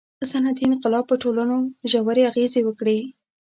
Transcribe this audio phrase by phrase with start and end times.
[0.31, 1.55] •صنعتي انقلاب په ټولنو
[1.91, 2.97] ژورې اغېزې وکړې.